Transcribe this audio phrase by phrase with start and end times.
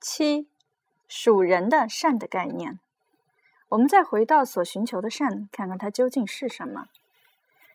[0.00, 0.48] 七，
[1.08, 2.78] 属人的善的概念。
[3.70, 6.86] 我们再回到所寻求的善，看看它究竟是什么。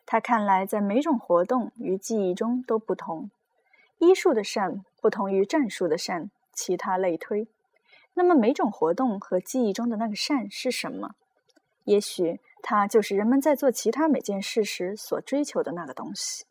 [0.06, 3.30] 它看来在每种活动与记忆中都不同。
[4.00, 7.48] 医术的善不同于战术的善，其他类推。
[8.14, 11.16] 那么每种活动和记忆中的那个善是什么？
[11.84, 16.46] 也许它就是人们在做其他每件事时所追求的那个东西。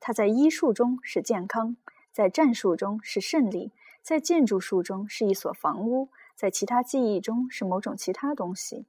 [0.00, 1.76] 它在医术中是健康，
[2.12, 3.72] 在战术中是胜利，
[4.02, 8.84] 在建筑术中是一所房屋，在其他记忆中是某种其他东西。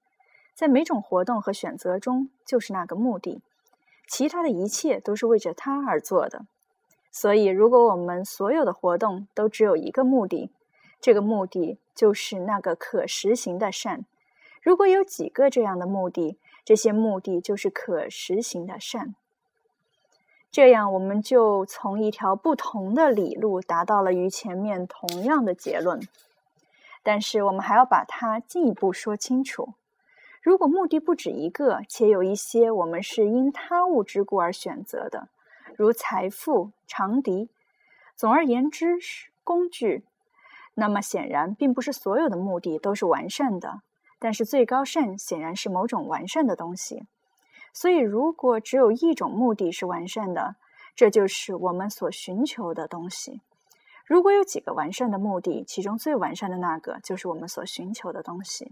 [0.56, 3.42] 在每种活动和选择中就是那个目的，
[4.08, 6.46] 其他的一切都是为着它而做的。
[7.12, 10.52] 所以，如果我们所有的活动都只有一个目的，
[11.00, 14.06] 这个目的就是那个可实行的善。
[14.62, 19.14] 如果有几个这样的目的，这些目的就是可实行的善。
[20.54, 26.00] 这样，我们就从一条不同的理路达到了与前面同样的结论。
[27.02, 29.74] 但是，我们还要把它进一步说清楚。
[30.44, 35.28] 如果目的不止一个，且有一些我们是因他物之故而选择的，
[35.76, 37.50] 如财富、长笛，
[38.16, 40.04] 总而言之是工具，
[40.76, 43.82] 那么显然并不是所有的目的都是完善的。
[44.20, 47.08] 但是，最高善显然是某种完善的东西。
[47.74, 50.56] 所以，如果只有一种目的是完善的，
[50.96, 53.42] 这就是我们所寻求的东西；
[54.06, 58.72] 如果有几个完善的目的，其中最完善的那个就是我们所寻求的东西。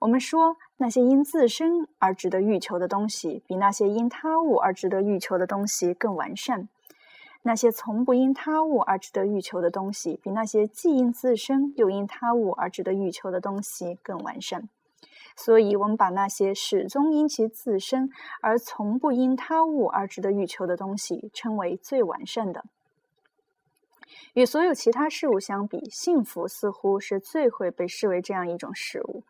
[0.00, 6.68] 我们说，那些因自身而值得欲求的东西，比那些因他物而值得欲求的东西更完善；
[7.42, 14.68] 那些从不因他物而值得欲求的东西，比那些既因自身又因他物而值得欲求的东西更完善。
[15.36, 18.10] 所以，我们把那些始终因其自身
[18.40, 22.64] 而从不因他物而值得欲求的东西称为最完善的。
[24.34, 29.22] 与所有其他事物相比，幸福似乎是最会被视为这样一种事物，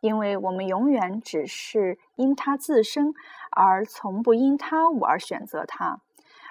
[0.00, 3.12] 因为我们永远只是因它自身
[3.50, 6.00] 而从不因他物而选择它。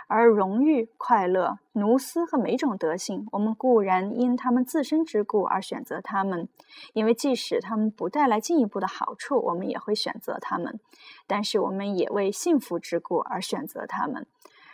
[0.07, 6.47] 而荣誉、快乐、奴斯和每种德性，我们固然因他们自身之故而选择他们，
[6.94, 10.79] 因为即使他们不带来进一步的好处，我们也会选择他们。
[11.28, 14.25] 但是我们也为幸福之故而选择他们。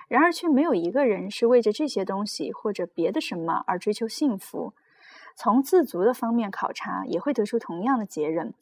[0.08, 4.74] 然而，却没有一个人是为着这些东西或者别的什么而追求幸福。
[5.36, 8.54] 从自足的方面考察，也会得出同样的结论。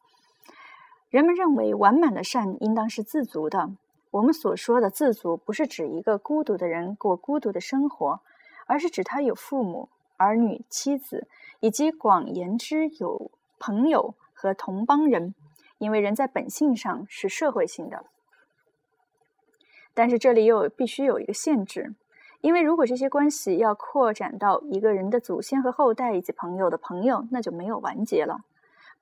[1.10, 3.72] 人们认为完满的善应当是自足的。
[4.12, 8.20] 我们所说的自足，不是指一个孤独的人过孤独的生活，
[8.68, 11.28] 而是指他有父母、儿女、妻子，
[11.62, 15.34] 以及广言之有朋友和同邦人。
[15.78, 18.06] 因为人在本性上是社会性的，
[19.96, 21.96] 但是这里又必须有一个限制，
[22.42, 28.42] 因为如果这些关系要扩展到一个人的祖先和后代以及朋友的朋友，那就没有完结了。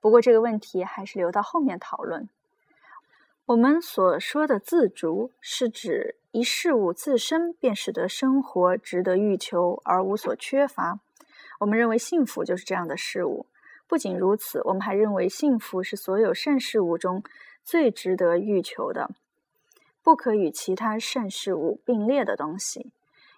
[0.00, 2.30] 不过这个问题还是留到后面讨论。
[3.46, 11.00] 我们所说的自足，是指一事物自身便使得生活值得欲求而无所缺乏。
[11.58, 13.46] 我们认为幸福就是这样的事物。
[13.88, 17.24] 不仅如此，我们还认为幸福是所有善事物中
[17.64, 19.10] 最值得欲求的，
[20.00, 22.92] 不可与其他善事物并列的东西。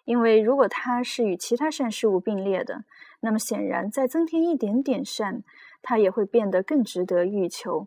[0.04, 2.84] 因为如果它是与其他善事物并列的，
[3.20, 5.42] 那么显然再增添一点点善，
[5.80, 7.86] 它也会变得更值得欲求。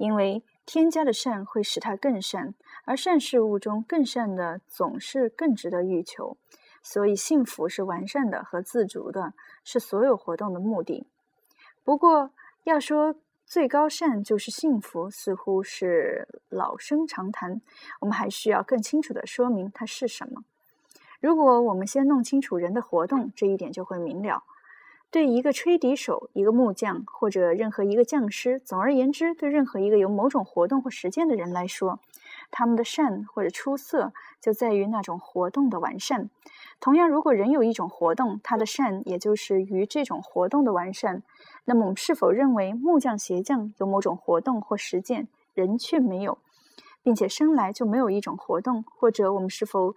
[0.00, 2.54] 因为添加的善会使它更善，
[2.86, 6.38] 而善事物中更善的总是更值得欲求。
[6.82, 11.06] 所以，幸福是完善的和自足的，是所有活动的目的。
[11.84, 12.30] 不过，
[12.64, 17.60] 要说最高善就是幸福，似乎是老生常谈。
[18.00, 20.44] 我们还需要更清楚地说明它是什么。
[21.20, 24.44] 如果我们先弄清楚人的活动，这一点就会明了。
[25.10, 31.98] 对一个吹笛手、一个木匠或者任何一个匠师，总而言之，对任何一个有某种活动或实践的人来说，
[32.52, 36.30] 他们的善或者出色就在于那种活动的完善。
[36.78, 41.24] 同样，如果人有一种活动，他的善也就是于这种活动的完善，
[41.64, 46.38] 那么我们是否认为木匠、鞋匠有某种活动或实践，人却没有，
[47.02, 48.84] 并且生来就没有一种活动？
[48.96, 49.96] 或者我们是否？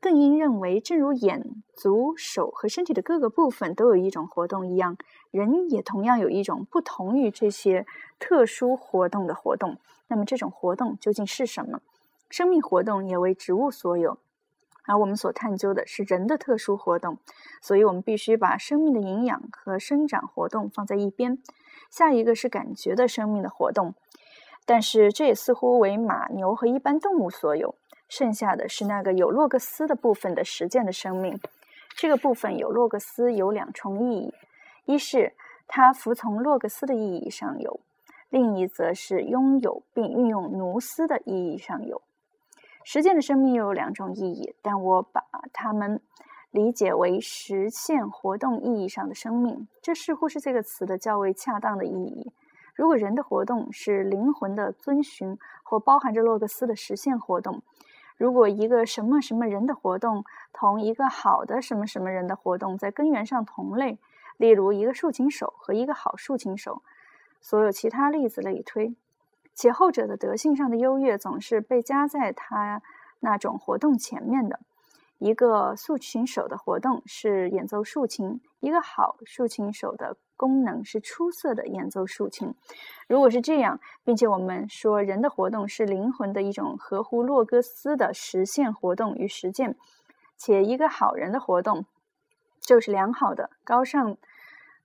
[0.00, 4.96] 更应认为，正如眼、足、手和身体的各个部分都有一种活动一样，
[5.30, 7.86] 人也同样有一种不同于这些
[8.18, 9.78] 特殊活动的活动。
[10.08, 11.80] 那么，这种活动究竟是什么？
[12.30, 14.18] 生命活动也为植物所有，
[14.86, 17.18] 而我们所探究的是人的特殊活动。
[17.60, 21.38] 所以，我们必须把生命的营养和生长活动放在一边。
[21.90, 23.94] 下一个是感觉的生命的活动，
[24.70, 27.74] 但是这也似乎为马、牛和一般动物所有。
[28.08, 31.36] 剩下的是那个有洛格斯的部分的实践的生命。
[31.96, 34.34] 这个部分有洛格斯有两重意义：
[34.84, 35.32] 一是
[35.66, 37.80] 它服从洛格斯的意义上有，
[38.28, 42.00] 另一则是拥有并运用奴斯的意义上有。
[42.84, 46.00] 实践的生命又有两种意义，但我把它们
[46.52, 52.30] 理解为实现活动意义上的生命，这似乎是这个词的较为恰当的意义。
[52.80, 57.60] 如果人的活动是灵魂的遵循，或包含着洛格斯的实现活动；
[58.16, 63.98] 如果一个什么什么人的活动同一个好的什么什么人的活动在根源上同类，
[64.38, 66.80] 例如一个竖琴手和一个好竖琴手，
[67.42, 68.94] 所有其他例子类推。
[69.54, 72.80] 且后者的德性上的优越总是被加在他
[73.18, 74.58] 那种活动前面的。
[75.18, 82.54] 一个竖琴手的活动是演奏竖琴，一个好竖琴手的功能是出色的演奏竖琴。
[83.06, 89.76] 如果是这样，并且我们说人的活动是灵魂的一种合乎洛格斯的实现活动与实践，
[90.38, 91.84] 且一个好人的活动
[92.58, 94.16] 就是良好的、高尚、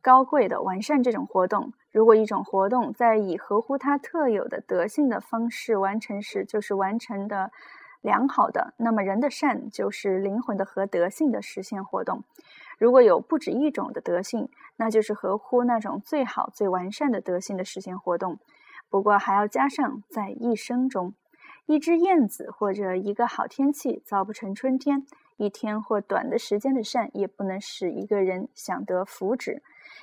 [0.02, 1.72] 高贵的、完善这种活动。
[1.94, 7.54] 如果一种活动在以合乎它特有的德性的方式完成时，就是完成的
[8.02, 12.26] 良好的，那么人的善就是灵魂的和德性的实现活动。
[12.78, 18.40] 如果有不止一种的德性，那就是合乎那种最好、最完善的德性的实现活动。
[18.90, 21.14] 不过还要加上在一生中，
[21.66, 25.06] 一只燕子或者一个好天气造不成春天，
[25.38, 29.62] 一天或短的时间的善也不能使一个人享得福祉。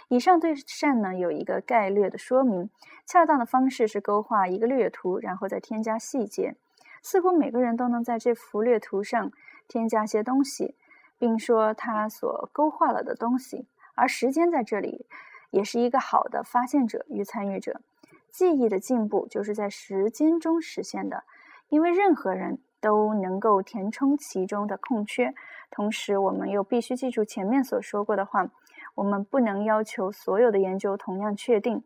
[0.09, 2.69] 以上对善呢有一个概略的说明，
[3.07, 6.57] 恰当的方式是勾画一个略图，然后再添加细节。
[7.03, 9.33] 似乎每个人都能在这幅略图上
[9.67, 10.75] 添加些东西，
[11.23, 13.69] 并说他所勾画了的东西。
[13.95, 15.07] 而时间在这里
[15.51, 17.81] 也是一个好的发现者与参与者。
[18.29, 21.23] 记忆的进步就是在时间中实现的，
[21.69, 25.33] 因为任何人都能够填充其中的空缺。
[25.71, 28.51] 同时，我们又必须记住前面所说过的话。
[28.97, 31.85] 我们不能要求所有的研究同样确定，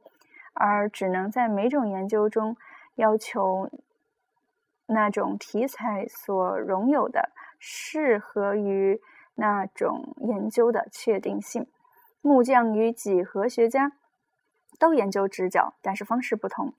[0.54, 2.56] 而只能在每种研究中
[2.94, 3.70] 要求
[4.86, 9.00] 那种题材所拥有的适合于
[9.36, 11.66] 那种研究的确定性。
[12.20, 13.92] 木匠与几何学家
[14.80, 16.74] 都研究直角，但是方式不同。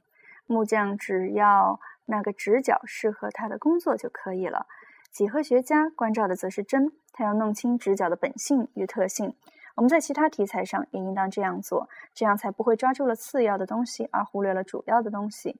[0.46, 4.66] 木匠只要那个直角适合他的工作就可以了，
[5.10, 9.34] 几何学家关照的则是针，他要弄清直角的本性与特性。
[9.76, 15.60] 我们在其他题材上也应当这样做，这样才不会抓住了次要的东西而忽略了主要的东西。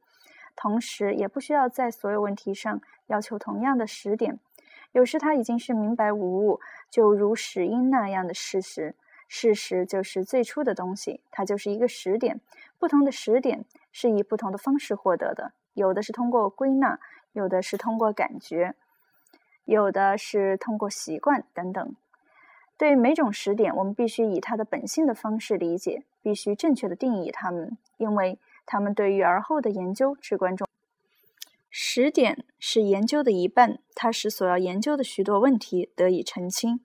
[0.56, 4.40] 同时，也不需要在所有问题上要求同样的时点。
[4.92, 8.96] 有时它已经是明白无误，就如始因那样的事实。
[9.28, 12.40] 事实就是最初的东西，它就是一个时点。
[12.80, 16.98] 不同的时点是以不同的方式获得的，有的是通过归纳，
[17.34, 18.74] 有的是通过感觉，
[19.66, 21.96] 有的是通过习惯等等。
[22.78, 30.77] 对每种时点，我们必须以它的本性的方式理解，必须正确的定义它们，因为它们对于而后的研究至关重要。
[31.80, 36.80] 时点是研究的一半，它使所要研究的许多问题得以澄清。